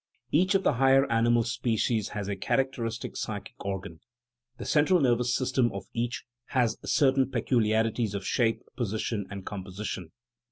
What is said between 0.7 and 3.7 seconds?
higher animal species has a character istic psychic